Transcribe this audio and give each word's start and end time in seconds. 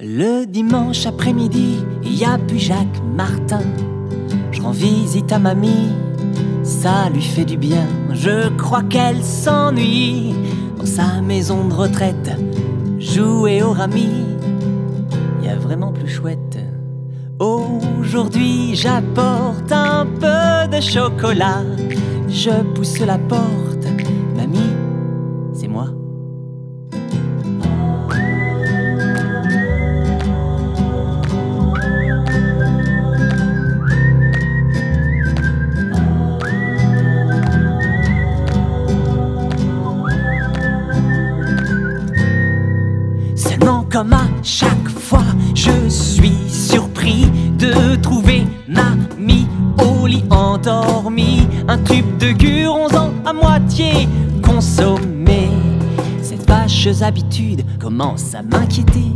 Le 0.00 0.44
dimanche 0.44 1.06
après-midi, 1.06 1.76
il 2.02 2.18
y 2.18 2.24
a 2.24 2.36
plus 2.36 2.58
Jacques 2.58 3.00
Martin. 3.16 3.62
Je 4.50 4.60
rends 4.60 4.72
visite 4.72 5.30
à 5.30 5.38
mamie, 5.38 5.92
ça 6.64 7.08
lui 7.10 7.22
fait 7.22 7.44
du 7.44 7.56
bien. 7.56 7.86
Je 8.10 8.48
crois 8.56 8.82
qu'elle 8.82 9.22
s'ennuie 9.22 10.34
dans 10.76 10.84
sa 10.84 11.20
maison 11.20 11.68
de 11.68 11.74
retraite. 11.74 12.32
Jouer 12.98 13.62
au 13.62 13.70
rami, 13.70 14.08
il 15.40 15.46
y 15.46 15.48
a 15.48 15.54
vraiment 15.54 15.92
plus 15.92 16.08
chouette. 16.08 16.58
Aujourd'hui, 17.38 18.74
j'apporte 18.74 19.70
un 19.70 20.06
peu 20.06 20.76
de 20.76 20.80
chocolat. 20.80 21.62
Je 22.28 22.50
pousse 22.74 22.98
la 22.98 23.18
porte, 23.18 23.73
chaque 44.42 44.88
fois, 44.88 45.24
je 45.54 45.88
suis 45.88 46.36
surpris 46.48 47.26
de 47.58 47.96
trouver 47.96 48.46
mamie 48.68 49.46
au 49.78 50.06
lit 50.06 50.24
endormie. 50.30 51.48
Un 51.66 51.78
tube 51.78 52.18
de 52.18 52.32
guronzan 52.32 53.12
à 53.24 53.32
moitié 53.32 54.08
consommé. 54.42 55.48
Cette 56.22 56.46
fâcheuse 56.46 57.02
habitude 57.02 57.64
commence 57.80 58.34
à 58.34 58.42
m'inquiéter. 58.42 59.12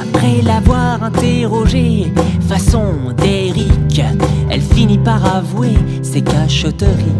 Après 0.00 0.42
l'avoir 0.42 1.02
interrogée, 1.02 2.12
façon 2.48 3.12
d'Eric, 3.16 4.02
elle 4.50 4.62
finit 4.62 4.98
par 4.98 5.36
avouer 5.36 5.74
ses 6.02 6.22
cachotteries 6.22 7.16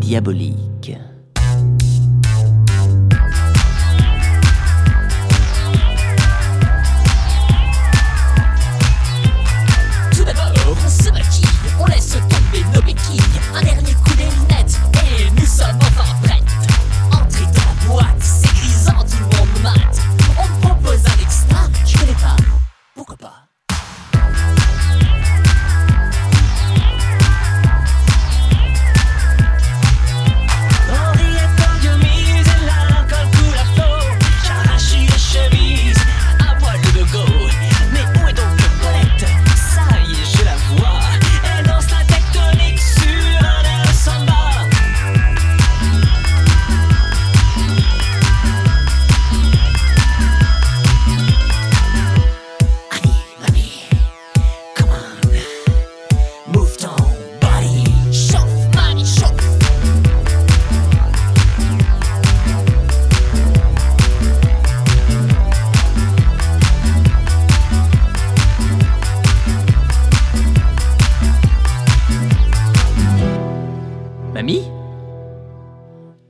diaboliques. 0.00 0.73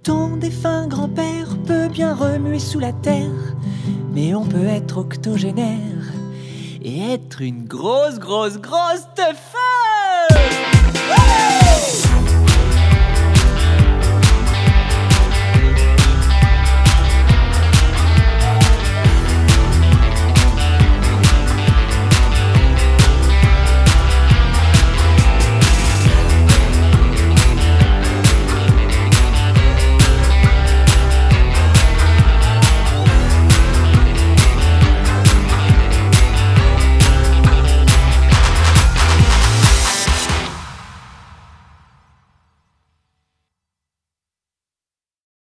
Ton 0.04 0.36
défunt 0.36 0.86
grand-père 0.86 1.56
peut 1.66 1.88
bien 1.88 2.14
remuer 2.14 2.60
sous 2.60 2.78
la 2.78 2.92
terre, 2.92 3.56
mais 4.12 4.34
on 4.34 4.44
peut 4.44 4.66
être 4.66 4.98
octogénaire 4.98 6.12
et 6.82 7.12
être 7.12 7.42
une 7.42 7.64
grosse, 7.64 8.18
grosse, 8.20 8.58
grosse 8.58 9.08
teufeur 9.16 9.83